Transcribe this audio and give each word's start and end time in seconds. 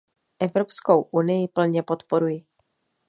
Evropskou 0.39 1.01
unii 1.11 1.47
plně 1.47 1.83
podporuji. 1.83 2.45